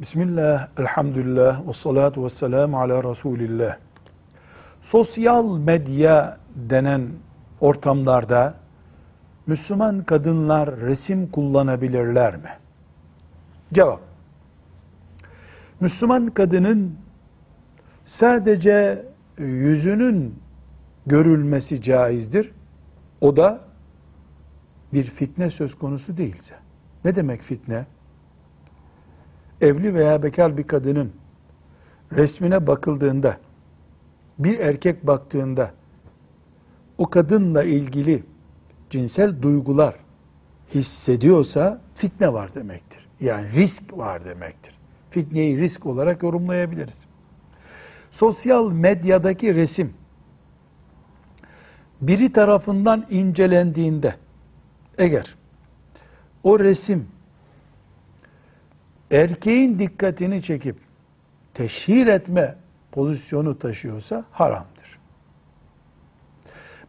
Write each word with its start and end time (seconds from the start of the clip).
Bismillah, 0.00 0.68
elhamdülillah, 0.78 1.68
ve 1.68 1.72
salatu 1.72 2.24
ve 2.24 2.28
selamu 2.28 2.80
ala 2.80 3.04
Resulillah. 3.04 3.76
Sosyal 4.82 5.58
medya 5.58 6.38
denen 6.54 7.08
ortamlarda 7.60 8.54
Müslüman 9.46 10.04
kadınlar 10.04 10.76
resim 10.76 11.30
kullanabilirler 11.30 12.36
mi? 12.36 12.50
Cevap. 13.72 14.00
Müslüman 15.80 16.26
kadının 16.30 16.94
sadece 18.04 19.06
yüzünün 19.38 20.38
görülmesi 21.06 21.82
caizdir. 21.82 22.52
O 23.20 23.36
da 23.36 23.60
bir 24.92 25.04
fitne 25.04 25.50
söz 25.50 25.74
konusu 25.74 26.16
değilse. 26.16 26.54
Ne 27.04 27.14
demek 27.14 27.42
fitne? 27.42 27.86
Evli 29.60 29.94
veya 29.94 30.22
bekar 30.22 30.56
bir 30.56 30.66
kadının 30.66 31.12
resmine 32.12 32.66
bakıldığında, 32.66 33.36
bir 34.38 34.58
erkek 34.58 35.06
baktığında, 35.06 35.70
o 36.98 37.10
kadınla 37.10 37.64
ilgili 37.64 38.22
cinsel 38.90 39.42
duygular 39.42 39.94
hissediyorsa 40.74 41.80
fitne 41.94 42.32
var 42.32 42.54
demektir. 42.54 43.08
Yani 43.20 43.52
risk 43.52 43.98
var 43.98 44.24
demektir. 44.24 44.78
Fitneyi 45.10 45.58
risk 45.58 45.86
olarak 45.86 46.22
yorumlayabiliriz. 46.22 47.06
Sosyal 48.10 48.72
medyadaki 48.72 49.54
resim 49.54 49.94
biri 52.00 52.32
tarafından 52.32 53.06
incelendiğinde 53.10 54.14
eğer 54.98 55.34
o 56.42 56.60
resim 56.60 57.06
erkeğin 59.10 59.78
dikkatini 59.78 60.42
çekip 60.42 60.76
teşhir 61.54 62.06
etme 62.06 62.56
pozisyonu 62.92 63.58
taşıyorsa 63.58 64.24
haramdır. 64.30 64.98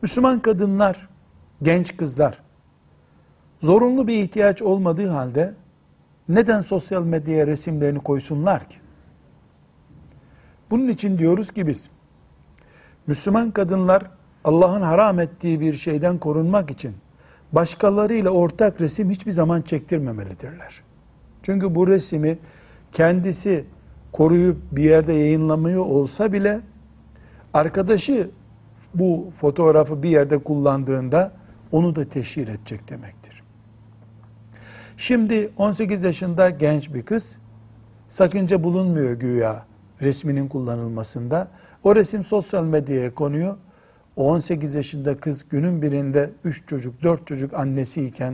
Müslüman 0.01 0.39
kadınlar, 0.39 1.09
genç 1.63 1.97
kızlar 1.97 2.41
zorunlu 3.61 4.07
bir 4.07 4.17
ihtiyaç 4.17 4.61
olmadığı 4.61 5.07
halde 5.07 5.53
neden 6.29 6.61
sosyal 6.61 7.03
medyaya 7.03 7.47
resimlerini 7.47 7.99
koysunlar 7.99 8.69
ki? 8.69 8.77
Bunun 10.71 10.87
için 10.87 11.17
diyoruz 11.17 11.51
ki 11.51 11.67
biz 11.67 11.89
Müslüman 13.07 13.51
kadınlar 13.51 14.11
Allah'ın 14.43 14.81
haram 14.81 15.19
ettiği 15.19 15.59
bir 15.59 15.73
şeyden 15.73 16.17
korunmak 16.17 16.71
için 16.71 16.95
başkalarıyla 17.51 18.29
ortak 18.29 18.81
resim 18.81 19.09
hiçbir 19.09 19.31
zaman 19.31 19.61
çektirmemelidirler. 19.61 20.88
Çünkü 21.43 21.75
bu 21.75 21.87
resmi 21.87 22.37
kendisi 22.91 23.65
koruyup 24.11 24.57
bir 24.71 24.83
yerde 24.83 25.13
yayınlamıyor 25.13 25.85
olsa 25.85 26.33
bile 26.33 26.61
arkadaşı 27.53 28.29
bu 28.93 29.29
fotoğrafı 29.35 30.03
bir 30.03 30.09
yerde 30.09 30.37
kullandığında 30.37 31.31
onu 31.71 31.95
da 31.95 32.09
teşhir 32.09 32.47
edecek 32.47 32.89
demektir. 32.89 33.43
Şimdi 34.97 35.49
18 35.57 36.03
yaşında 36.03 36.49
genç 36.49 36.93
bir 36.93 37.01
kız 37.01 37.37
sakınca 38.07 38.63
bulunmuyor 38.63 39.11
güya 39.11 39.65
resminin 40.01 40.47
kullanılmasında. 40.47 41.47
O 41.83 41.95
resim 41.95 42.23
sosyal 42.23 42.63
medyaya 42.63 43.13
konuyor. 43.13 43.57
O 44.15 44.31
18 44.31 44.73
yaşında 44.73 45.17
kız 45.17 45.49
günün 45.49 45.81
birinde 45.81 46.29
3 46.43 46.67
çocuk, 46.67 47.03
4 47.03 47.27
çocuk 47.27 47.53
annesiyken 47.53 48.33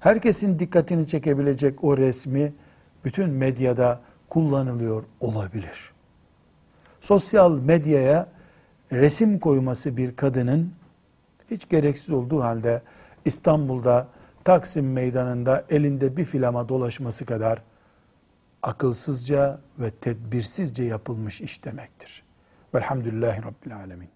herkesin 0.00 0.58
dikkatini 0.58 1.06
çekebilecek 1.06 1.84
o 1.84 1.96
resmi 1.96 2.52
bütün 3.04 3.30
medyada 3.30 4.00
kullanılıyor 4.28 5.04
olabilir. 5.20 5.92
Sosyal 7.00 7.52
medyaya 7.52 8.28
resim 8.92 9.38
koyması 9.38 9.96
bir 9.96 10.16
kadının 10.16 10.72
hiç 11.50 11.68
gereksiz 11.68 12.10
olduğu 12.10 12.42
halde 12.42 12.82
İstanbul'da 13.24 14.06
Taksim 14.44 14.92
meydanında 14.92 15.64
elinde 15.70 16.16
bir 16.16 16.24
filama 16.24 16.68
dolaşması 16.68 17.26
kadar 17.26 17.62
akılsızca 18.62 19.60
ve 19.78 19.90
tedbirsizce 19.90 20.84
yapılmış 20.84 21.40
iş 21.40 21.64
demektir. 21.64 22.22
Velhamdülillahi 22.74 23.42
Rabbil 23.42 23.76
Alemin. 23.76 24.10